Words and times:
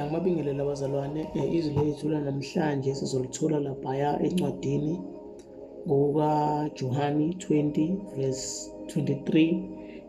angibabingelele 0.00 0.62
abazalwane 0.62 1.22
izwi 1.58 1.84
lethu 1.84 2.08
lanamhlanje 2.08 2.90
sizolithola 2.94 3.56
laphaya 3.66 4.10
encwadini 4.26 4.94
ngokukaJohani 5.86 7.26
20 7.38 7.96
verse 8.16 8.70
23 8.86 9.62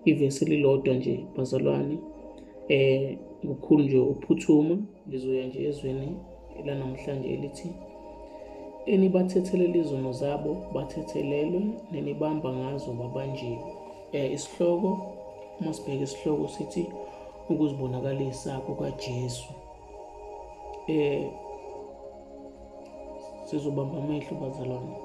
ivesi 0.05 0.45
elilodwa 0.45 0.93
nje 0.93 1.25
bazalwane. 1.37 1.97
Eh 2.69 3.17
ngokukhulu 3.45 3.83
nje 3.83 3.97
ukuphuthuma 3.97 4.77
ngizoya 5.07 5.47
nje 5.47 5.59
ezweni 5.69 6.09
lanamhlanje 6.65 7.27
elithi 7.35 7.69
enibathethelela 8.93 9.77
izono 9.83 10.11
zabo 10.21 10.51
bathethelelwe 10.73 11.61
nenibamba 11.91 12.49
ngazo 12.53 12.89
babanjiwe 12.99 13.59
eh 14.11 14.33
isihloko 14.35 14.89
uma 15.59 15.73
sibheka 15.73 16.03
isihloko 16.03 16.47
sithi 16.47 16.83
ukuzibonakalisa 17.49 18.51
kukaJesu. 18.65 19.49
Eh 20.87 21.29
sizobamba 23.45 23.97
amehlo 23.97 24.37
bazalwane. 24.41 24.95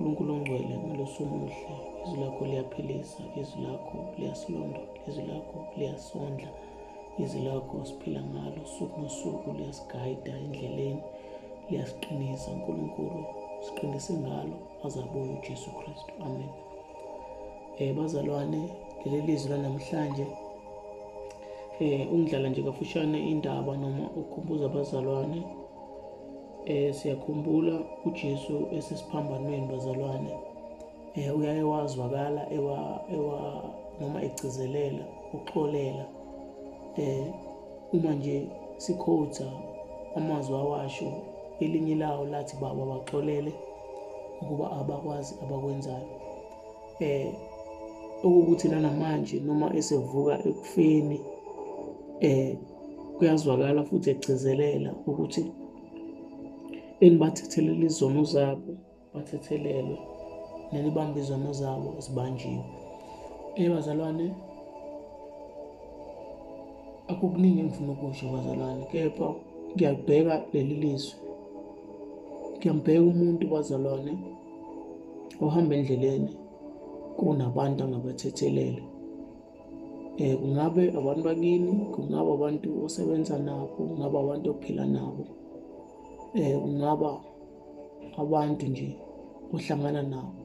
uNkulunkulu 0.00 0.32
ongcwele 0.34 0.74
ngalosomuhle 0.78 1.74
izwi 2.04 2.20
lakho 2.20 2.44
liyaphilisa 2.46 3.22
izwi 3.40 3.62
lakho 3.62 3.98
liyasilonda 4.18 4.80
izwi 5.08 5.24
lakho 5.30 5.58
liyasondla 5.76 6.50
izwi 7.18 7.40
lakho 7.42 7.84
siphila 7.84 8.20
ngalo 8.22 8.60
suku 8.78 9.00
nosuku 9.00 9.52
liyasigayida 9.58 10.32
endleleni 10.44 11.02
liyasiqinisa. 11.70 12.50
uNkulunkulu 12.50 13.24
siqinise 13.64 14.12
ngalo 14.12 14.56
azabuya 14.84 15.32
uJesu 15.36 15.70
Kristu. 15.78 16.12
Amen. 16.26 16.52
Eh 17.78 17.94
bazalwane 17.96 18.62
leli 19.04 19.20
lizwi 19.26 19.50
lanamhlanje 19.50 20.26
eh 21.80 22.12
ungidlala 22.12 22.48
nje 22.48 22.62
kafushane 22.62 23.30
indaba 23.30 23.76
noma 23.76 24.04
ukukhumbuza 24.16 24.66
abazalwane 24.66 25.42
eh 26.66 26.94
siyakhumbula 26.94 27.80
uJesu 28.04 28.68
esesiphambanweni 28.76 29.66
bazalwane. 29.66 30.30
Eh 31.16 31.38
uyaye 31.38 31.62
wazwakala 31.62 32.52
ewa 32.52 33.00
ewa 33.12 33.64
noma 34.00 34.22
egcizelela 34.22 35.04
uxolela 35.34 36.04
eh 36.96 37.26
uma 37.92 38.10
nje 38.14 38.46
sikhotha 38.76 39.48
amazwi 40.16 40.54
awasho 40.56 41.12
elinye 41.60 41.94
lawo 41.94 42.24
lathi 42.24 42.56
baba 42.60 42.84
baxolele 42.86 43.52
ukuba 44.42 44.72
abakwazi 44.72 45.34
abakwenzayo. 45.42 46.08
Eh 47.00 47.32
okukuthi 48.24 48.68
namanje 48.68 49.40
noma 49.40 49.66
esevuka 49.78 50.34
ekufeni 50.48 51.20
eh 52.28 52.56
kuyazwakala 53.16 53.80
futhi 53.88 54.08
egcizelela 54.10 54.90
ukuthi 55.08 55.42
enibathethelela 57.04 57.84
izono 57.90 58.22
zabo 58.32 58.72
bathethelelwe 59.12 59.98
nenibamba 60.72 61.16
izono 61.22 61.50
zabo 61.60 61.88
zibanjiwe 62.04 62.64
ebazalwane 63.62 64.26
akukuningi 67.10 67.60
engifuna 67.60 67.92
ukusho 67.92 68.24
bazalwane 68.34 68.82
kepha 68.92 69.28
ngiyabheka 69.74 70.34
leli 70.52 70.74
lizwe. 70.82 71.14
Ngiyambheka 72.56 73.02
umuntu 73.12 73.44
bazalwane 73.52 74.12
ohamba 75.44 75.72
endleleni 75.78 76.32
kunabantu 77.16 77.80
angabathethelele. 77.84 78.82
Eh 80.20 80.36
kungabe 80.36 80.92
abantu 80.98 81.22
bakini 81.28 81.72
kungaba 81.94 82.30
abantu 82.36 82.68
osebenza 82.84 83.38
nabo 83.38 83.66
kungaba 83.74 84.16
abantu 84.20 84.46
ophila 84.50 84.84
nabo. 84.86 85.24
Eh 86.34 86.58
kungaba 86.62 87.10
abantu 88.22 88.66
nje 88.66 88.88
ohlangana 89.54 90.02
nabo. 90.02 90.40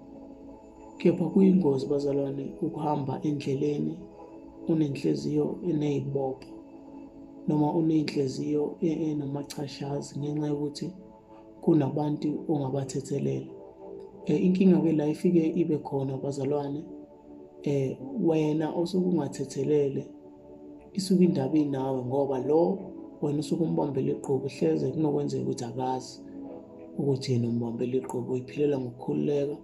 Kepha 0.97 1.25
kuyingozi 1.33 1.85
bazalwane 1.91 2.45
ukuhamba 2.65 3.19
endleleni 3.27 3.93
unenhliziyo 4.71 5.59
enezibopho 5.69 6.49
noma 7.47 7.67
unenhliziyo 7.79 8.63
enamachashazi 8.81 10.19
ngenxa 10.19 10.47
yokuthi 10.47 10.87
kunabantu 11.63 12.29
ongabathethelela. 12.51 13.51
Eh 14.25 14.39
inkinga 14.45 14.77
ke 14.83 14.91
la 14.91 15.05
ifike 15.07 15.43
ibe 15.61 15.77
khona 15.77 16.17
bazalwane 16.17 16.81
eh 17.65 17.97
wena 18.27 18.65
osuke 18.79 19.07
ungathethelele 19.09 20.03
isuke 20.97 21.23
indaba 21.23 21.57
inawe 21.57 21.99
ngoba 22.05 22.37
lo 22.49 22.61
wena 23.21 23.39
usuke 23.39 23.63
umbambele 23.63 24.11
iqhubu 24.11 24.47
hleze 24.55 24.85
kunokwenzeka 24.93 25.43
ukuthi 25.43 25.65
akazi 25.65 26.13
ukuthi 26.99 27.31
yena 27.33 27.47
umbambele 27.49 27.97
iqhubu 27.97 28.31
uyiphilela 28.33 28.75
ngokukhululeka. 28.79 29.57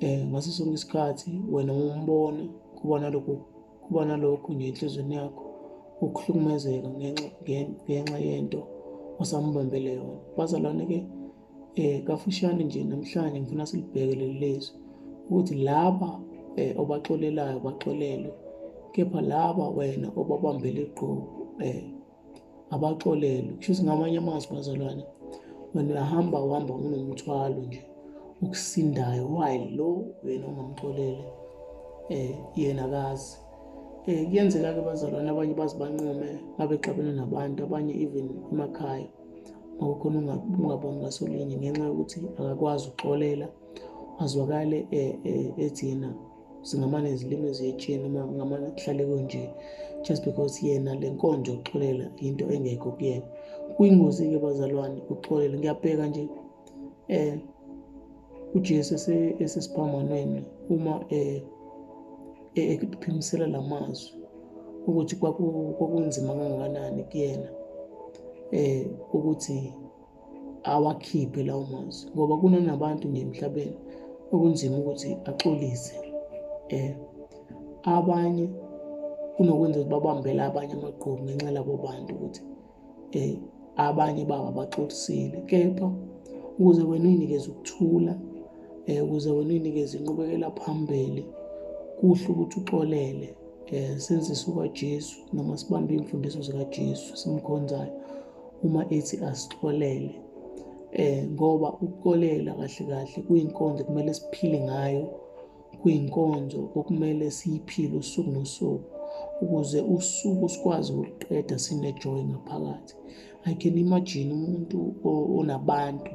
Eh 0.00 0.26
ngaso 0.28 0.50
sonke 0.50 0.74
isikhathi 0.74 1.30
wena 1.52 1.72
umbona 1.72 2.42
kuba 2.76 2.96
nalokho 3.00 3.34
kuba 3.84 4.04
nalokho 4.04 4.52
nje 4.52 4.66
enhlizweni 4.68 5.14
yakho 5.14 5.44
ukuhlukumezeka 6.04 6.88
ngenxa 6.96 7.28
ngenxa 7.84 8.18
yento 8.18 8.60
osambambele 9.20 9.90
yona. 9.98 10.20
Bazalwane 10.36 10.84
ke 10.90 10.98
eh 11.76 12.02
kafushane 12.06 12.64
nje 12.64 12.84
namhlanje 12.84 13.40
ngifuna 13.40 13.66
silibheke 13.66 14.14
leli 14.20 14.38
lizwe 14.42 14.76
ukuthi 15.28 15.54
laba 15.54 16.10
eh 16.60 16.70
obaxolelayo 16.80 17.58
baxolelwe. 17.66 18.32
Kepha 18.92 19.20
laba 19.30 19.66
wena 19.76 20.08
obabambele 20.20 20.82
iqhubu 20.86 21.24
eh 21.68 21.82
abaxolelwe. 22.74 23.52
Kusho 23.58 23.82
ngamanye 23.84 24.18
amazwi 24.22 24.50
bazalwane 24.56 25.04
wena 25.74 25.90
uyahamba 25.92 26.36
uhamba 26.46 26.72
unomthwalo 26.74 27.60
nje 27.66 27.82
ukusindayo 28.42 29.24
while 29.36 29.66
lo 29.76 29.88
wena 30.24 30.44
ongamxolele 30.50 31.24
eh 32.08 32.34
yena 32.56 32.84
akazi. 32.84 33.36
Eh 34.06 34.26
kuyenzeka 34.28 34.74
ke 34.74 34.80
bazalwane 34.88 35.28
abanye 35.30 35.54
bazibanqume 35.54 36.28
ngabe 36.56 36.74
xabene 36.84 37.12
nabantu 37.12 37.58
abanye 37.64 37.92
even 38.04 38.28
emakhaya 38.52 39.08
ngokukhona 39.76 40.18
ungaboni 40.58 40.98
ngasolinye 41.00 41.56
ngenxa 41.56 41.84
yokuthi 41.88 42.18
akakwazi 42.38 42.84
ukuxolela 42.88 43.46
azwakale 44.22 44.78
ethi 45.64 45.84
yena 45.88 46.08
singamane 46.62 47.10
izilimi 47.10 47.48
eziyetshini 47.48 48.08
noma 48.08 48.32
ngamane 48.32 48.70
kuhlale 48.76 49.04
konje 49.04 49.50
just 50.02 50.24
because 50.24 50.66
yena 50.66 50.94
le 50.94 51.10
nkonzo 51.10 51.52
yokuxolela 51.52 52.10
into 52.20 52.44
engekho 52.54 52.90
kuyena. 52.92 53.26
Kuyingozi-ke 53.76 54.38
bazalwane 54.38 55.02
ukuxolela 55.10 55.58
ngiyabheka 55.58 56.06
nje 56.06 56.28
eh 57.08 57.38
uJesu 58.54 58.94
esesiphambanweni 59.42 60.44
uma 60.70 61.04
eh 61.10 61.42
ekuphimisela 62.54 63.46
lamazwi 63.46 64.12
ukuthi 64.86 65.16
kwakunzima 65.16 66.34
kangakanani 66.34 67.04
kuyena 67.04 67.48
eh 68.50 68.86
ukuthi 69.14 69.72
awakhiphe 70.62 71.42
lawo 71.42 71.64
mazwi. 71.72 72.10
Ngoba 72.14 72.36
kunanabantu 72.36 73.08
nje 73.08 73.20
emhlabeni 73.20 73.76
okunzima 74.32 74.76
ukuthi 74.78 75.16
axolise. 75.24 76.09
Eh 76.76 76.90
abanye 77.96 78.46
kunokwenza 79.34 79.78
ukuthi 79.78 79.92
babambele 79.94 80.40
abanye 80.48 80.72
amaqhubu 80.78 81.22
ngenxa 81.24 81.50
labo 81.56 81.74
bantu 81.84 82.10
ukuthi 82.14 82.42
eh 83.20 83.32
abanye 83.86 84.22
babo 84.30 84.46
abaxolisile 84.52 85.38
kepha 85.50 85.88
ukuze 86.58 86.82
wena 86.88 87.06
uyinikeze 87.08 87.46
ukuthula 87.50 88.12
eh 88.86 89.04
ukuze 89.04 89.28
wena 89.36 89.50
uyinikeze 89.52 89.94
inqubekela 89.98 90.48
phambili 90.58 91.22
kuhle 91.98 92.26
ukuthi 92.32 92.56
uxolele 92.60 93.28
eh 93.72 93.98
senzise 94.04 94.44
ukaJesu 94.50 95.16
noma 95.32 95.58
sibambe 95.60 95.94
imfundiso 95.94 96.38
zikaJesu 96.46 97.16
simkhonzayo 97.20 97.92
uma 98.62 98.84
ethi 98.90 99.16
asixolele. 99.24 100.14
Eh 100.92 101.24
ngoba 101.32 101.68
ukuxolela 101.72 102.54
kahle 102.54 102.84
kahle 102.90 103.22
kuyinkonzo 103.26 103.84
kumele 103.84 104.14
siphile 104.14 104.60
ngayo. 104.60 105.04
Kuyinkonzo 105.80 106.60
okumele 106.78 107.30
siyiphile 107.30 107.96
usuku 108.02 108.30
nosuku 108.30 108.84
ukuze 109.42 109.80
usuku 109.80 110.48
sikwazi 110.48 110.92
ukuliqeda 110.92 111.58
sinejoy 111.58 112.22
ngaphakathi. 112.30 112.94
I 113.44 113.54
can 113.54 113.78
imagine 113.78 114.32
umuntu 114.32 114.78
onabantu 115.38 116.12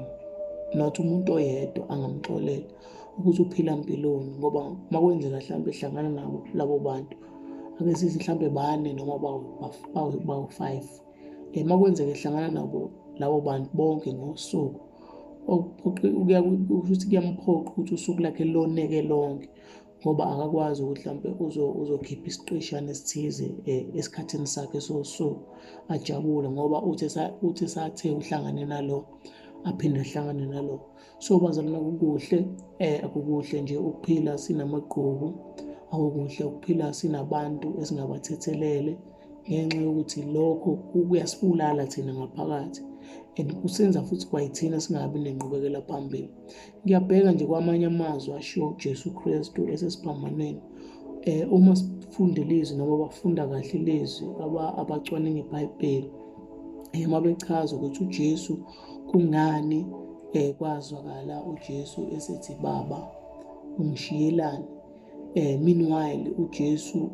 not 0.75 0.99
umuntu 0.99 1.33
oyedwa 1.33 1.89
angamxolela 1.89 2.69
ukuthi 3.17 3.41
uphila 3.41 3.71
impiloni 3.77 4.31
ngoba 4.39 4.61
makwenzeka 4.91 5.37
mhlawumbe 5.37 5.71
ehlangana 5.71 6.09
nabo 6.09 6.39
labo 6.53 6.79
bantu 6.79 7.17
ake 7.79 7.95
sithi 7.95 8.17
mhlawumbe 8.19 8.49
bane 8.49 8.93
noma 8.93 9.17
bawu 10.25 10.47
five. 10.49 10.89
Eh 11.53 11.65
makwenzeka 11.65 12.11
ehlangana 12.11 12.49
nabo 12.57 12.91
labo 13.19 13.41
bantu 13.41 13.69
bonke 13.73 14.13
ngosuku 14.13 14.84
ukuthi 15.47 17.05
kuyamphoqa 17.07 17.69
ukuthi 17.71 17.93
usuku 17.93 18.21
lakhe 18.21 18.43
loneke 18.53 19.01
lonke 19.01 19.49
ngoba 20.01 20.23
akakwazi 20.31 20.83
ukuthi 20.83 21.01
mhlampe 21.01 21.29
uzokhipha 21.81 22.27
isiqeshana 22.27 22.91
esithize 22.91 23.47
esikhathini 23.97 24.47
sakhe 24.47 24.79
sosuku 24.87 25.41
ajabule 25.93 26.47
ngoba 26.49 26.77
uthi 26.89 27.07
uthi 27.47 27.65
sathe 27.67 28.07
uhlangane 28.11 28.65
nalo 28.65 28.97
aphinde 29.65 29.99
ahlangane 29.99 30.45
nalo. 30.53 30.75
So 31.19 31.39
bazalwane 31.39 31.79
kukuhle 31.79 32.39
akukuhle 33.05 33.61
nje 33.61 33.77
ukuphila 33.77 34.37
sinamagqubu 34.37 35.27
akukuhle 35.91 36.43
ukuphila 36.45 36.93
sinabantu 36.93 37.67
esingabathethelele 37.81 38.93
ngenxa 39.49 39.79
yokuthi 39.85 40.21
lokho 40.33 40.71
kuyasibulala 40.91 41.83
thina 41.91 42.13
ngaphakathi. 42.13 42.81
And 43.37 43.53
kusenza 43.61 44.03
futhi 44.03 44.27
kwayithina 44.27 44.79
singabi 44.81 45.19
nenqubekela 45.19 45.81
phambili. 45.81 46.29
Ngiyabheka 46.85 47.31
nje 47.31 47.45
kwamanye 47.45 47.85
amazwi 47.85 48.33
ashiwo 48.33 48.69
ujesu 48.69 49.11
kristu 49.11 49.69
esesiphambanweni 49.69 50.61
um 51.27 51.53
uma 51.53 51.75
sifunda 51.75 52.41
ilizwi 52.41 52.77
noma 52.77 52.97
bafunda 52.97 53.47
kahle 53.47 53.69
ilizwi 53.79 54.27
abacwaninga 54.77 55.39
ibhayibheli 55.39 56.09
um 56.93 57.05
uma 57.05 57.21
bechaza 57.21 57.75
ukuthi 57.75 58.03
ujesu 58.03 58.57
kungani 59.11 59.79
um 60.35 60.53
kwazwakala 60.57 61.43
ujesu 61.43 62.07
esethi 62.15 62.55
baba 62.63 62.99
ungishiyelani? 63.79 64.65
Um 65.35 65.63
meanwhile 65.63 66.31
ujesu 66.37 67.11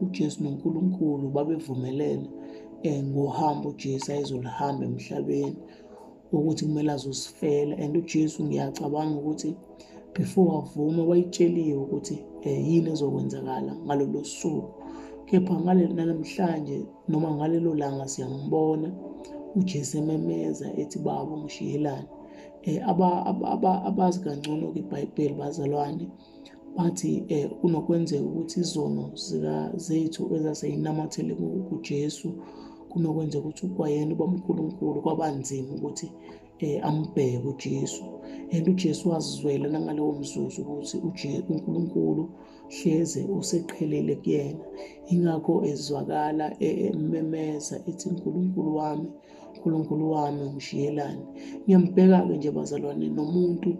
ujesu 0.00 0.44
nonkulunkulu 0.44 1.28
babevumelene 1.28 2.28
um 2.28 2.69
ngohambo 2.86 3.68
ujesu 3.68 4.12
ayezolihamba 4.12 4.84
emhlabeni 4.84 5.56
ukuthi 6.32 6.64
kumele 6.64 6.92
azosifela. 6.92 7.76
And 7.76 7.96
ujesu 7.96 8.44
ngiyacabanga 8.44 9.16
ukuthi 9.20 9.56
before 10.14 10.50
avuma 10.58 11.02
wayitsheliwe 11.04 11.78
ukuthi 11.84 12.16
um 12.46 12.64
yini 12.68 12.90
ezokwenzakala 12.90 13.72
ngalolo 13.84 14.24
suku. 14.24 14.70
Kepha 15.26 15.54
namhlanje 15.60 16.86
noma 17.08 17.30
ngalelo 17.30 17.74
langa 17.74 18.08
siyambona 18.08 18.88
ujesu 19.56 19.98
ememeza 19.98 20.66
ethi 20.80 20.98
baba 20.98 21.32
ungishiyelani 21.34 22.08
um 22.66 23.02
abazi 23.88 24.20
kangcono-ke 24.20 24.78
ibhayibheli 24.80 25.34
bazalwane 25.34 26.08
bathi 26.76 27.24
um 27.30 27.50
kunokwenzeka 27.60 28.24
ukuthi 28.24 28.60
izono 28.60 29.10
zethu 29.76 30.22
ezaseyinamathele 30.36 31.34
kujesu 31.68 32.28
kunokwenzeka 32.90 33.44
ukuthi 33.44 33.66
kwayena 33.74 34.12
ubamkhulunkulu 34.14 35.02
kwabanzima 35.04 35.70
ukuthi 35.76 36.06
um 36.62 36.80
ambheke 36.82 37.48
ujesu. 37.50 38.04
And 38.52 38.68
ujesu 38.68 39.08
wazizwela 39.10 39.68
nangalowo 39.68 40.12
mzuzu 40.12 40.62
ukuthi 40.62 41.44
unkulunkulu 41.48 42.30
hleze 42.68 43.24
useqhelele 43.38 44.14
kuyena. 44.22 44.64
Ingakho 45.12 45.64
ezwakala 45.70 46.46
ememeza 46.68 47.76
ethi 47.88 48.08
nkulunkulu 48.10 48.70
wami 48.76 49.08
nkulunkulu 49.56 50.10
wami 50.14 50.40
ungishiyelani 50.42 51.24
ngiyambheka-ke 51.64 52.34
nje 52.36 52.50
bazalwane 52.56 53.06
nomuntu 53.16 53.70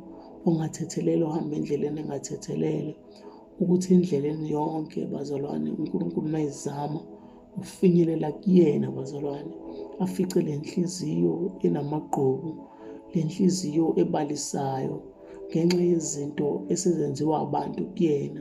ongathethelele 0.46 1.22
ohamba 1.24 1.56
endleleni 1.58 2.00
engathethelele 2.00 2.92
ukuthi 3.60 3.88
endleleni 3.94 4.46
yonke 4.56 5.00
bazalwane 5.12 5.68
unkulunkulu 5.80 6.26
mayizama 6.32 7.00
ufinyelela 7.60 8.32
kuyena 8.32 8.90
bazalwane. 8.96 9.54
Afice 10.04 10.42
le 10.42 10.56
nhliziyo 10.56 11.34
enamagqubu 11.66 12.50
le 13.14 13.20
nhliziyo 13.24 13.86
ebalisayo 14.02 14.96
ngenxa 15.48 15.82
yezinto 15.90 16.48
esezenziwa 16.72 17.34
abantu 17.44 17.82
kuyena. 17.94 18.40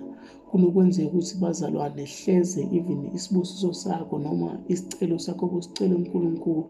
Kunokwenzeka 0.50 1.10
ukuthi 1.10 1.36
bazalwane 1.44 2.04
hleze 2.16 2.62
even 2.78 3.02
isibusiso 3.18 3.74
sakho 3.74 4.16
noma 4.26 4.50
isicelo 4.74 5.18
sakho 5.26 5.46
kusicela 5.52 5.96
unkulunkulu 5.96 6.64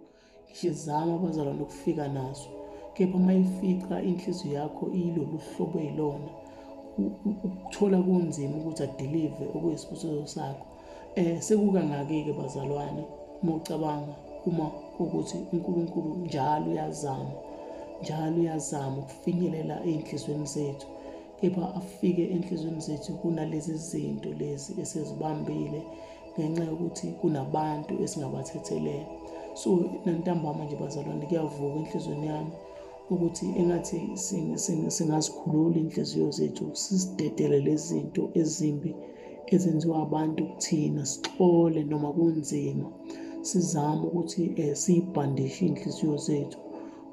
ngisho 0.49 0.71
zama 0.83 1.13
bazalwane 1.23 1.61
ukufika 1.63 2.05
naso. 2.17 2.49
Kepha 2.93 3.17
uma 3.17 3.33
ifica 3.33 3.95
inhliziyo 4.09 4.53
yakho 4.59 4.85
ilolu 5.01 5.37
hlobo 5.47 5.79
eyilona 5.79 6.29
ukuthola 7.45 7.97
kunzima 8.05 8.55
ukuthi 8.57 8.83
adelive 8.83 9.43
okuyisibusiso 9.55 10.27
sakho. 10.35 10.68
Um 11.19 11.41
sekukangaki-ke 11.41 12.33
bazalwane 12.33 13.03
uma 13.43 13.55
ucabanga 13.55 14.13
uma 14.45 14.65
kuwukuthi 14.65 15.37
unkulunkulu 15.53 16.15
njalo 16.25 16.71
uyazama 16.71 17.31
njalo 18.01 18.37
uyazama 18.41 18.97
ukufinyelela 18.97 19.75
ey'nhliziyweni 19.89 20.47
zethu 20.55 20.87
kepha 21.41 21.75
afike 21.79 22.23
enhliziyweni 22.35 22.81
zethu 22.81 23.13
kunalezi 23.13 23.75
zinto 23.89 24.29
lezi 24.39 24.71
esezibambile 24.81 25.81
ngenxa 26.33 26.63
yokuthi 26.69 27.07
kunabantu 27.19 27.93
esingabathethelela. 28.03 29.07
So 29.61 29.69
nantambama 30.05 30.63
nje 30.65 30.75
bazalwane 30.81 31.25
kuyavuka 31.25 31.77
enhliziyweni 31.79 32.27
yami 32.31 32.51
ukuthi 33.13 33.45
engathi 33.59 33.97
singazikhulula 34.95 35.77
iy'nhliziyo 35.79 36.31
zethu 36.37 36.65
sisidedele 36.81 37.59
lezi 37.65 37.87
zinto 37.87 38.23
ezimbi 38.41 38.91
ezenziwa 39.53 39.97
abantu 40.05 40.41
kuthina 40.51 41.01
sixole 41.11 41.83
noma 41.83 42.09
kunzima. 42.15 42.87
Sizame 43.41 44.03
ukuthi 44.07 44.43
um 44.63 44.75
siyibhandishe 44.81 45.65
iy'nhliziyo 45.65 46.17
zethu 46.25 46.59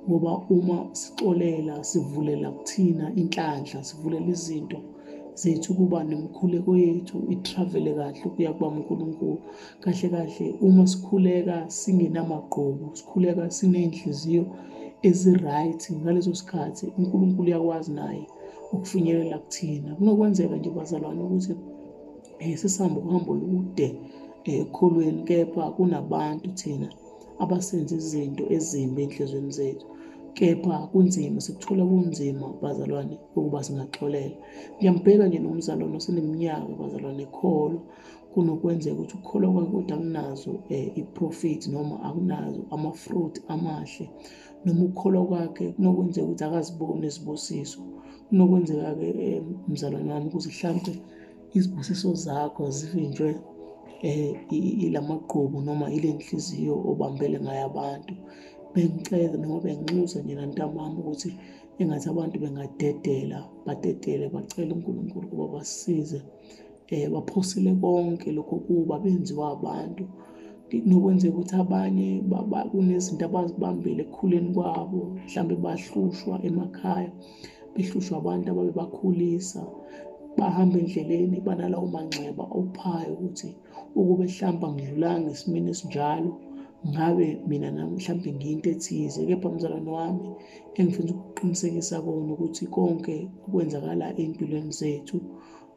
ngoba 0.09 0.33
uma 0.57 0.79
sixolela 1.01 1.85
sivulela 1.91 2.49
kuthina 2.57 3.05
inhlanhla 3.21 3.85
sivulela 3.89 4.27
izinto 4.35 4.79
zethu 5.41 5.75
kuba 5.79 5.99
nemikhuleko 6.05 6.77
yethu 6.77 7.17
itravele 7.35 7.93
kahle 7.99 8.21
ukuya 8.29 8.53
kuba 8.53 8.69
unkulunkulu 8.69 9.39
kahle 9.83 10.09
kahle 10.15 10.47
uma 10.67 10.87
sikhuleka 10.93 11.57
singenamagqubu 11.79 12.87
sikhuleka 12.99 13.51
siney'nhliziyo 13.57 14.45
ezi-right 15.09 15.83
ngaleso 16.01 16.35
sikhathi 16.41 16.85
unkulunkulu 16.99 17.49
uyakwazi 17.49 17.93
naye 17.93 18.25
ukufinyelela 18.73 19.39
kuthina. 19.39 19.95
Kunokwenzeka 19.95 20.57
nje 20.57 20.71
bazalwane 20.71 21.23
ukuthi 21.23 21.53
um 22.41 22.57
sesihambe 22.57 23.01
uhambo 23.01 23.33
olude 23.33 23.89
um 23.93 24.55
ekholweni 24.55 25.23
kepha 25.29 25.71
kunabantu 25.77 26.49
thina 26.59 26.89
abasenza 27.43 27.95
izinto 28.01 28.45
ezimbi 28.57 29.03
ey'nhliziyweni 29.03 29.53
zethu. 29.59 29.87
Kepha 30.37 30.89
kunzima 30.93 31.41
sikuthola 31.41 31.85
kunzima 31.91 32.47
bazalwane 32.63 33.15
ukuba 33.37 33.65
singaxolela 33.65 34.37
ngiyambheka 34.77 35.25
nje 35.27 35.39
nomzalwane 35.39 35.97
oseneminyaka 35.97 36.73
bazalwane 36.81 37.23
ekholwa. 37.29 37.83
Kunokwenzeka 38.33 38.97
ukuthi 39.01 39.15
ukukholwa 39.17 39.53
kwakhe 39.53 39.71
kodwa 39.73 39.97
akunazo 39.97 40.51
um 40.51 40.91
i-profit 41.01 41.63
noma 41.73 41.97
akunazo 42.07 42.63
ama-fruit 42.75 43.35
amahle. 43.49 44.11
Noma 44.65 44.83
ukukholwa 44.85 45.27
kwakhe 45.27 45.73
kunokwenzeka 45.73 46.27
ukuthi 46.27 46.45
akaziboni 46.45 47.07
izibusiso. 47.07 47.81
Kunokwenzeka-ke 48.29 49.09
um 49.41 49.47
mzalwane 49.69 50.13
wami 50.13 50.27
ukuthi 50.27 50.51
hlampe 50.59 50.93
izibusiso 51.55 52.15
zakho 52.15 52.71
zivinjwe 52.71 53.29
um 54.03 54.37
ilamagqubu 54.87 55.61
noma 55.61 55.87
ile 55.97 56.13
nhliziyo 56.13 56.75
obambele 56.91 57.41
ngayo 57.41 57.65
abantu. 57.71 58.15
Bengicela 58.75 59.37
noma 59.39 59.61
benginxusa 59.65 60.19
nje 60.23 60.35
nantambama 60.35 60.99
ukuthi 61.01 61.31
engathi 61.81 62.09
abantu 62.09 62.37
bengadedela 62.43 63.39
badedele 63.67 64.25
bacele 64.35 64.73
unkulunkulu 64.75 65.27
ukuba 65.27 65.47
basisize 65.55 66.21
um 66.93 67.13
baphosele 67.13 67.73
konke 67.81 68.29
lokho 68.37 68.57
kuba 68.67 68.99
benziwa 68.99 69.45
abantu. 69.57 70.05
Kunokwenzeka 70.69 71.35
ukuthi 71.35 71.55
abanye 71.63 72.09
kunezinto 72.71 73.25
abazibambile 73.27 74.03
ekukhuleni 74.03 74.51
kwabo 74.55 75.01
mhlawumbe 75.15 75.57
bahlushwa 75.65 76.35
emakhaya 76.49 77.11
behlushwa 77.75 78.15
abantu 78.19 78.47
ababebakhulisa 78.49 79.61
bahamba 80.39 80.77
endleleni 80.83 81.39
banalawo 81.47 81.87
manxeba 81.95 82.45
ophayo 82.59 83.13
ukuthi 83.15 83.49
ukube 83.99 84.25
mhlawumbe 84.29 84.67
angidlulanga 84.69 85.29
esimeni 85.35 85.69
esinjalo 85.75 86.31
ngabe 86.91 87.27
mina 87.49 87.69
nami 87.77 87.93
mhlawumbe 87.97 88.31
ngiyinto 88.37 88.69
ethize. 88.75 89.21
Kepha 89.29 89.49
mzalwane 89.55 89.91
wami 89.99 90.27
engifisa 90.79 91.13
ukuqinisekisa 91.15 91.97
kona 92.05 92.31
ukuthi 92.35 92.65
konke 92.75 93.17
okwenzakala 93.45 94.07
ey'mpilweni 94.21 94.73
zethu 94.81 95.19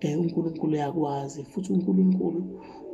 um 0.05 0.19
unkulunkulu 0.21 0.73
uyakwazi 0.75 1.39
futhi 1.51 1.69
unkulunkulu 1.75 2.41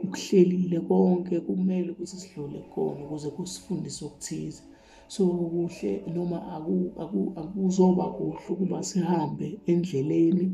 ukuhlelile 0.04 0.80
konke 0.90 1.36
kumele 1.46 1.90
ukuthi 1.92 2.16
sidlule 2.22 2.60
khona 2.72 3.02
ukuze 3.06 3.30
kusifundise 3.36 4.02
okuthize. 4.08 4.62
So 5.08 5.26
kuhle 5.28 6.04
noma 6.14 6.38
akuzoba 6.56 8.06
kuhle 8.16 8.48
ukuba 8.50 8.84
sihambe 8.84 9.60
endleleni 9.72 10.46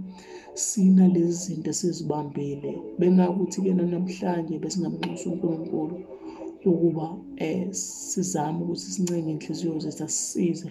sina 0.54 1.08
lezi 1.08 1.34
zinto 1.44 1.70
esizibambile. 1.70 2.72
Bengakuthi-ke 3.00 3.72
nanamhlanje 3.74 4.60
besingamnxusa 4.64 5.30
unkulunkulu 5.30 5.96
ukuba 6.66 7.06
um 7.46 7.74
sizame 7.74 8.60
ukuthi 8.64 8.88
sincenge 8.94 9.30
iy'nhliziyo 9.32 9.80
zethu 9.84 10.04
asisize 10.04 10.70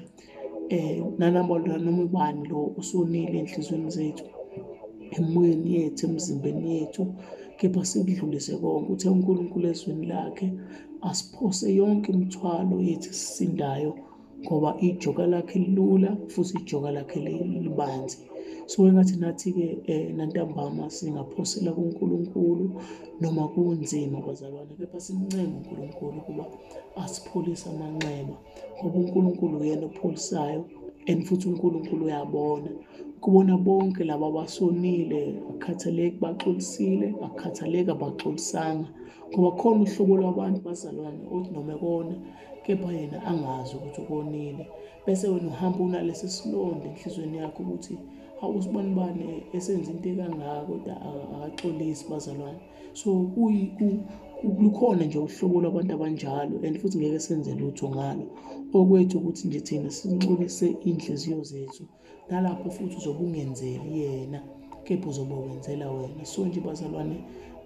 um 0.76 1.14
nanoma 1.18 1.54
noma 1.84 2.02
ubani 2.08 2.42
lo 2.50 2.60
osonile 2.78 3.38
ey'nhliziyweni 3.38 3.90
zethu 3.96 4.25
emoyeni 5.16 5.68
yethu 5.76 6.02
emzimbeni 6.06 6.62
yethu. 6.76 7.02
Kepha 7.61 7.85
sikudlulise 7.90 8.52
konke 8.62 8.93
uthe 8.93 9.09
unkulunkulu 9.14 9.67
ezweni 9.73 10.07
lakhe 10.12 10.47
asiphose 11.09 11.67
yonke 11.81 12.09
imithwalo 12.12 12.76
yethu 12.88 13.09
esisindayo 13.14 13.93
ngoba 14.45 14.71
ijoka 14.87 15.23
lakhe 15.33 15.59
lilula 15.64 16.11
futhi 16.33 16.55
ijoka 16.59 16.88
lakhe 16.97 17.19
libanzi. 17.64 18.19
So 18.71 18.87
engathi 18.88 19.17
nathi-ke 19.23 19.67
um 19.93 20.17
nantambama 20.17 20.85
singaphosela 20.97 21.71
kunkulunkulu 21.76 22.67
noma 23.21 23.49
kunzima 23.52 24.19
bazalwane 24.26 24.73
kepha 24.79 25.00
simncenge 25.00 25.55
unkulunkulu 25.59 26.19
ukuba 26.21 26.45
asipholise 27.02 27.69
amanxeba 27.69 28.35
ngoba 28.79 28.99
unkulunkulu 28.99 29.55
uyena 29.61 29.87
opholisayo 29.87 30.64
and 31.11 31.25
futhi 31.26 31.49
unkulunkulu 31.49 32.05
uyabona. 32.05 32.71
Kubona 33.21 33.57
bonke 33.57 34.03
laba 34.05 34.27
abasonile 34.33 35.23
akukhathaleki 35.49 36.17
baxolisile 36.25 37.09
akukhathaleki 37.25 37.91
abaxolisanga 37.93 38.89
ngoba 39.31 39.50
khona 39.59 39.81
uhlobo 39.85 40.15
lwabantu 40.21 40.59
bazalwane 40.67 41.23
othi 41.35 41.50
noma 41.55 41.73
ekona 41.77 42.15
kepha 42.65 42.91
yena 42.99 43.19
angazi 43.31 43.73
ukuthi 43.77 44.00
ukonile 44.05 44.65
bese 45.05 45.29
wena 45.33 45.49
uhamba 45.53 45.79
unalesi 45.85 46.29
silonda 46.37 46.87
enhlizweni 46.91 47.37
yakho 47.43 47.62
ukuthi 47.62 47.95
awusibani 48.42 48.94
bani 48.94 49.42
esenza 49.52 49.90
into 49.92 50.09
ekangaka 50.09 50.66
kodwa 50.68 50.94
akaxolisi 51.44 52.04
bazalwane. 52.11 52.61
So 52.92 53.11
lukhona 54.42 55.04
nje 55.04 55.18
uhlobo 55.18 55.61
lwabantu 55.61 55.94
abanjalo 55.94 56.54
and 56.66 56.78
futhi 56.80 56.99
ngeke 56.99 57.20
senze 57.20 57.54
lutho 57.54 57.88
ngalo. 57.90 58.26
Okwethu 58.73 59.18
ukuthi 59.18 59.49
nje 59.49 59.61
thina 59.61 59.90
sinxolise 59.90 60.76
iy'nhliziyo 60.87 61.42
zethu 61.42 61.85
nalapho 62.30 62.70
futhi 62.70 62.97
uzobe 62.97 63.25
ungenzeli 63.25 63.99
yena 64.00 64.40
kepha 64.85 65.09
uzobe 65.09 65.35
wenzela 65.35 65.90
wena. 65.90 66.25
So 66.25 66.47
nje 66.47 66.61
bazalwane 66.61 67.16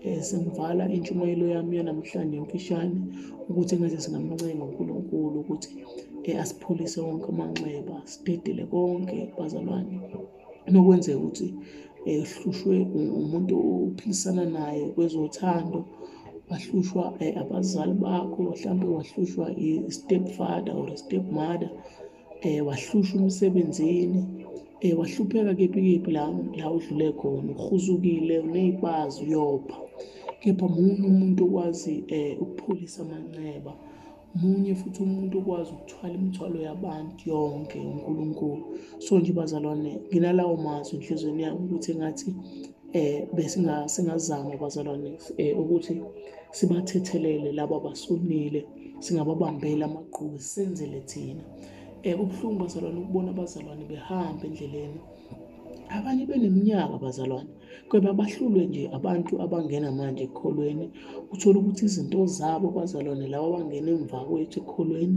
um 0.05 0.23
sengivala 0.23 0.93
intshumayelo 0.93 1.47
yami 1.49 1.77
yanamhlanje 1.77 2.41
mfishane 2.41 2.97
ukuthi 3.49 3.75
engathi 3.75 4.01
singamncenga 4.01 4.65
unkulunkulu 4.65 5.41
ukuthi 5.41 5.69
um 6.29 6.41
asipholise 6.41 7.01
wonke 7.01 7.29
amanxeba 7.33 8.03
sidedele 8.05 8.67
konke 8.67 9.33
bazalwane. 9.39 10.01
Nokwenzeka 10.73 11.19
ukuthi 11.19 11.49
um 12.07 12.25
hlushwe 12.31 12.75
umuntu 13.21 13.55
ophilisana 13.87 14.45
naye 14.57 14.83
kwezothando 14.95 15.81
wahlushwa 16.51 17.05
um 17.25 17.33
abazali 17.43 17.95
bakho 18.05 18.39
mhlawumbe 18.43 18.87
wahlushwa 18.97 19.47
i-step 19.67 20.25
father 20.37 20.75
or 20.81 20.87
i-step 20.95 21.25
mother 21.39 21.71
um 22.45 22.67
wahlushwa 22.69 23.17
emsebenzini 23.23 24.21
um 24.85 24.99
wahlupheka 24.99 25.53
kephi 25.59 25.81
kephi 25.87 26.11
la 26.17 26.25
la 26.59 26.67
udlule 26.77 27.09
khona 27.19 27.53
uhuzukile 27.53 28.39
uney'pazi 28.47 29.19
uyopha. 29.25 29.77
Kepha 30.41 30.67
munye 30.69 31.07
umuntu 31.13 31.41
okwazi 31.47 31.95
um 32.17 32.43
ukupholisa 32.43 33.03
amanxeba 33.03 33.73
munye 34.41 34.75
futhi 34.81 34.99
umuntu 35.07 35.35
okwazi 35.41 35.71
ukuthwala 35.73 36.15
imithwalo 36.19 36.59
yabantu 36.69 37.23
yonke 37.33 37.79
unkulunkulu. 37.91 38.65
So 39.05 39.19
nje 39.19 39.33
bazalwane 39.39 39.91
nginalawo 40.09 40.57
mazwi 40.67 40.93
enhlizweni 40.97 41.43
yami 41.45 41.59
ukuthi 41.65 41.91
engathi 41.93 42.31
um 42.31 43.21
besingazama 43.37 44.57
bazalwane 44.63 45.11
um 45.43 45.59
ukuthi 45.61 45.93
sibathethelele 46.57 47.51
laba 47.59 47.77
abasonile 47.81 48.61
singababambela 49.05 49.85
amaqhubu 49.87 50.39
senzele 50.39 51.01
thina. 51.11 51.45
Um 52.05 52.17
kubuhlungu 52.19 52.59
bazalwane 52.63 52.99
ukubona 53.01 53.31
abazalwane 53.35 53.85
behamba 53.91 54.45
endleleni. 54.49 55.01
Abanye 55.97 56.27
beneminyaka 56.27 56.97
bazalwane. 57.05 57.51
Kweba 57.89 58.13
bahlulwe 58.19 58.63
nje 58.67 58.83
abantu 58.99 59.33
abangena 59.45 59.89
manje 59.99 60.23
ekukholweni 60.25 60.87
uthola 61.33 61.57
ukuthi 61.61 61.85
izinto 61.89 62.27
zabo 62.37 62.67
bazalwane 62.77 63.27
laba 63.33 63.47
abangena 63.51 63.91
emva 63.97 64.19
kwethu 64.29 64.57
ekukholweni 64.61 65.17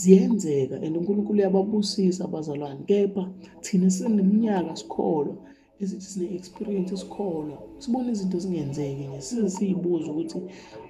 ziyenzeka 0.00 0.76
and 0.84 0.96
unkulunkulu 0.96 1.38
uyababusisa 1.38 2.24
abazalwane. 2.24 2.80
Kepha 2.88 3.24
thina 3.64 3.88
sineminyaka 3.94 4.76
sikholwa 4.80 5.36
esithi 5.80 6.08
sine-experience 6.12 6.96
sikholwa 7.02 7.58
sibone 7.82 8.08
izinto 8.12 8.38
zingenzeki 8.44 9.04
nje 9.08 9.20
size 9.26 9.48
siyibuza 9.56 10.08
ukuthi 10.12 10.38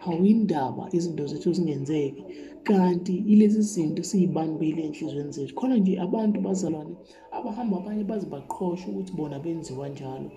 awuyindaba 0.06 0.83
izinto 0.97 1.26
zethu 1.30 1.52
zingenzeki 1.56 2.23
kanti 2.68 3.14
ilezi 3.33 3.62
zinto 3.73 4.02
siyibambile 4.09 4.80
ey'nhlizweni 4.83 5.33
zethu. 5.37 5.54
Khona 5.59 5.76
nje 5.76 5.92
abantu 6.06 6.37
bazalwane 6.47 6.94
abahamba 7.37 7.75
abanye 7.80 8.04
baze 8.11 8.26
baqhoshe 8.35 8.87
ukuthi 8.90 9.12
bona 9.18 9.38
benziwa 9.44 9.88
njalo. 9.88 10.30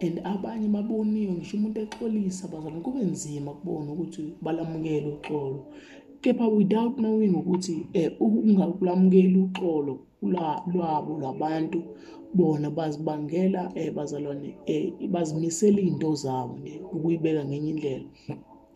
And 0.00 0.20
abanye 0.24 0.68
baboniwe 0.68 1.32
ngisho 1.32 1.56
umuntu 1.56 1.78
exolisa 1.84 2.48
bazalwane 2.52 2.80
kube 2.84 3.02
nzima 3.14 3.50
kubona 3.58 3.88
ukuthi 3.92 4.24
balamukele 4.44 5.08
uxolo. 5.16 5.60
Kepha 6.22 6.46
without 6.48 6.94
knowing 6.96 7.34
ukuthi 7.40 7.86
um 8.20 8.38
ungakulamukeli 8.48 9.38
uxolo 9.46 9.94
lwabo 10.72 11.12
labantu 11.24 11.82
bona 12.34 12.70
bazibangela 12.70 13.62
um 13.76 13.94
bazalwane 13.96 14.50
um 14.68 15.12
bazimisela 15.12 15.80
iy'nto 15.80 16.14
zabo 16.22 16.54
nje 16.58 16.80
ukuyibeka 16.94 17.44
ngenye 17.44 17.70
indlela. 17.70 18.08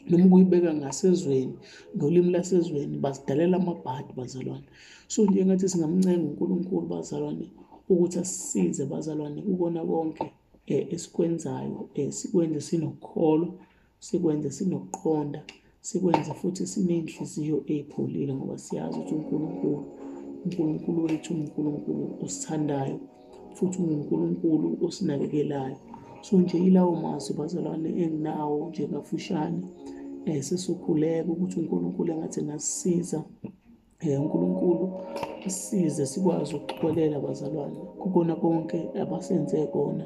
Noma 0.09 0.25
ukuyibeka 0.27 0.75
ngasezweni 0.75 1.55
ngolimi 1.97 2.31
lasezweni 2.31 2.97
bazidalela 3.05 3.57
amabhadi 3.57 4.13
bazalwane. 4.19 4.69
So 5.09 5.25
nje 5.27 5.45
ngathi 5.45 5.69
singamncenga 5.69 6.27
unkulunkulu 6.29 6.87
bazalwane 6.87 7.47
ukuthi 7.89 8.19
asisize 8.19 8.87
bazalwane 8.87 9.43
kukona 9.43 9.81
konke 9.85 10.23
um 10.23 10.38
esikwenzayo 10.95 11.89
um 11.99 12.11
sikwenze 12.13 12.61
sinokukholwa 12.61 13.49
sikwenze 13.99 14.51
sinokuqonda 14.51 15.43
sikwenze 15.81 16.33
futhi 16.41 16.67
siney'nhliziyo 16.73 17.59
ey'pholile 17.73 18.33
ngoba 18.35 18.59
siyazi 18.65 18.99
ukuthi 18.99 19.15
unkulunkulu 19.15 19.85
unkulunkulu 20.45 20.99
wethu 21.05 21.35
unkulunkulu 21.35 22.05
osithandayo 22.25 22.99
futhi 23.57 23.79
ungunkulunkulu 23.83 24.69
osinakekelayo. 24.87 25.77
So 26.21 26.37
nje 26.39 26.59
yilawo 26.59 26.97
mazwi 26.97 27.37
bazalwane 27.39 27.89
enginawo 28.03 28.69
nje 28.69 28.87
kafushane 28.87 29.63
um 30.27 30.43
sesokhuleka 30.43 31.33
ukuthi 31.33 31.61
unkulunkulu 31.61 32.13
engathi 32.13 32.41
engasisiza 32.41 33.19
um 34.05 34.23
unkulunkulu 34.23 34.85
asisize 35.47 36.07
sikwazi 36.07 36.55
ukuxolela 36.57 37.21
bazalwane 37.21 37.81
kukona 38.01 38.37
konke 38.37 38.79
abasenze 39.03 39.67
kona 39.67 40.05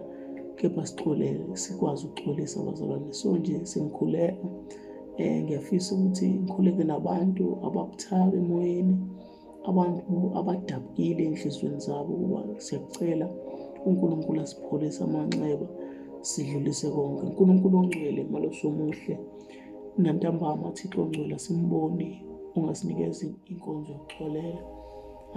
kepha 0.62 0.86
sixolele 0.86 1.56
sikwazi 1.62 2.06
ukuxolisa 2.06 2.60
abazalwane. 2.60 3.12
So 3.12 3.36
nje 3.36 3.66
sengikhuleka 3.70 4.36
um 5.18 5.42
ngiyafisa 5.42 5.94
ukuthi 5.94 6.26
ngikhuleke 6.28 6.84
nabantu 6.84 7.44
ababuthaka 7.66 8.36
emoyeni 8.42 8.96
abantu 9.70 10.14
abadabukile 10.38 11.22
ey'nhliziyweni 11.24 11.80
zabo 11.86 12.12
ukuba 12.14 12.40
siyakucela 12.64 13.26
unkulunkulu 13.86 14.40
asipholise 14.40 15.00
amanxeba 15.04 15.66
sidlulise 16.28 16.88
konke. 16.94 17.22
Unkulunkulu 17.26 17.74
ongcwele 17.78 18.22
maloso 18.32 18.68
omuhle 18.68 19.14
nantambama 20.02 20.70
thixo 20.76 20.98
ongcwele 21.02 21.34
asimboni 21.38 22.08
ungasinikeza 22.56 23.26
inkonzo 23.50 23.90
yokuxolela 23.92 24.62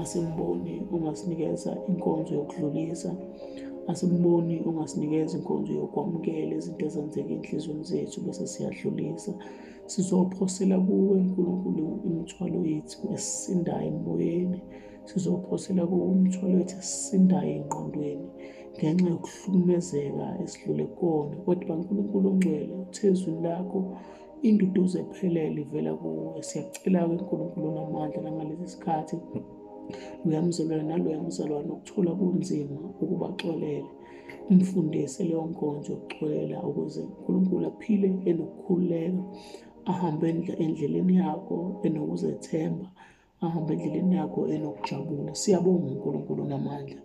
asimboni 0.01 0.74
ungasinikeza 0.94 1.72
inkonzo 1.89 2.32
yokudlulisa 2.38 3.10
asimboni 3.92 4.56
ungasinikeza 4.68 5.38
inkonzo 5.38 5.72
yokwamukela 5.80 6.54
izinto 6.60 6.84
ezenzeka 6.89 7.32
ey'nhliziyweni 7.34 7.84
zethu 7.89 8.18
bese 8.25 8.46
siyadlulisa. 8.54 9.32
Sizophosela 9.92 10.77
kuwe 10.88 11.18
nkulunkulu 11.25 11.86
imithwalo 12.08 12.60
yethu 12.72 12.98
esisindayo 13.15 13.88
emoyeni. 13.94 14.60
Sizophosela 15.10 15.82
kuwe 15.89 16.06
imithwalo 16.15 16.56
yethu 16.60 16.75
esisindayo 16.84 17.50
ey'ngqondweni 17.56 18.27
ngenxa 18.75 19.08
yokuhlukumezeka 19.13 20.25
esidlule 20.44 20.86
kona. 20.98 21.36
Kodwa 21.46 21.74
nkulunkulu 21.80 22.25
ongcwele 22.32 22.74
uthezwini 22.84 23.42
lakho 23.48 23.80
induduzo 24.48 24.98
ephelele 25.04 25.62
ivela 25.62 25.92
kuwe. 26.01 26.42
Siyakucela-ke 26.48 27.13
nkulunkulu 27.15 27.68
namandla 27.75 28.20
nangalesi 28.22 28.68
sikhathi 28.74 29.15
uyamzalwane 30.25 30.84
naloya 30.89 31.20
mzalwane 31.27 31.70
ukuthola 31.75 32.12
kunzima 32.20 32.80
ukubaxolela 33.01 33.89
umfundise 34.51 35.24
leyo 35.24 35.44
nkonzo 35.50 35.92
yokuxolela 35.94 36.58
ukuze 36.70 37.01
unkulunkulu 37.01 37.65
aphile 37.72 38.10
enokukhululeka 38.30 39.24
ahambe 39.92 40.27
endleleni 40.63 41.15
yakho 41.22 41.56
enokuzethemba 41.86 42.88
ahambe 43.46 43.72
endleleni 43.74 44.15
yakho 44.20 44.42
enokujabula. 44.56 45.32
Siyabonga 45.42 45.88
unkulunkulu 45.94 46.44
namandla 46.51 47.01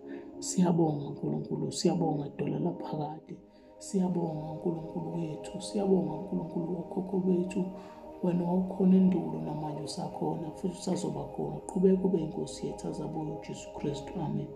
siyabonga 0.47 1.05
unkulunkulu 1.09 1.65
siyabonga 1.79 2.25
dwala 2.37 2.57
laphakade 2.65 3.35
siyabonga 3.85 4.45
unkulunkulu 4.53 5.07
wethu 5.15 5.55
siyabonga 5.67 6.13
unkulunkulu 6.19 6.69
wokhokho 6.77 7.17
bethu. 7.25 7.61
Wena 8.23 8.43
wawukhona 8.43 8.95
endulo 8.95 9.41
namanje 9.45 9.81
usakhona 9.81 10.51
futhi 10.57 10.77
usazoba 10.79 11.23
khona. 11.23 11.57
Qhubeka 11.67 12.03
ube 12.03 12.17
inkosi 12.19 12.67
yethu 12.67 12.87
azabuye 12.87 13.31
ujesu 13.31 13.67
kristu. 13.73 14.13
Amen. 14.25 14.47